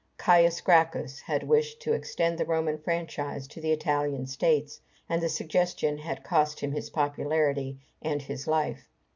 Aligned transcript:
Caius 0.17 0.61
Gracchus 0.61 1.19
had 1.19 1.43
wished 1.47 1.79
to 1.83 1.93
extend 1.93 2.39
the 2.39 2.45
Roman 2.45 2.79
franchise 2.79 3.47
to 3.49 3.61
the 3.61 3.71
Italian 3.71 4.25
states, 4.25 4.81
and 5.07 5.21
the 5.21 5.29
suggestion 5.29 5.99
had 5.99 6.23
cost 6.23 6.59
him 6.59 6.71
his 6.71 6.89
popularity 6.89 7.77
and 8.01 8.19
his 8.23 8.47
life. 8.47 8.87